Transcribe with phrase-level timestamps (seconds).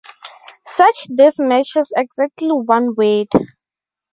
[0.65, 3.27] Search this matches exactly one word.